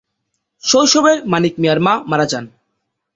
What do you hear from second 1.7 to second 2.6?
মা মারা যান।